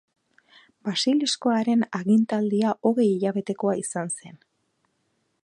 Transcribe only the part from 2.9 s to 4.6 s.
hogei hilabetekoa izan zen.